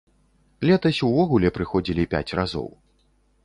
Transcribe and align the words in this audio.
Летась 0.69 1.03
увогуле 1.09 1.53
прыходзілі 1.59 2.09
пяць 2.15 2.35
разоў. 2.43 2.69